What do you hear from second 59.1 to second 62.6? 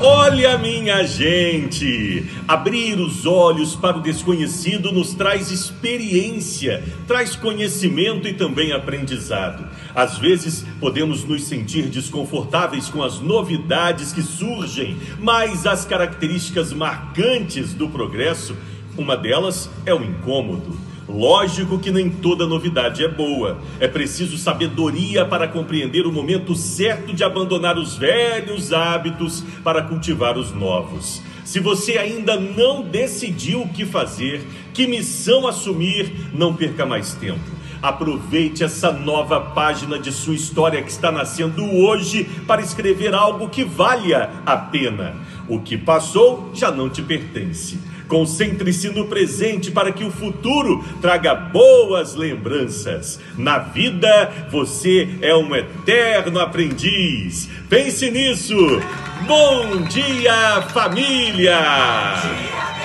Bom dia, família!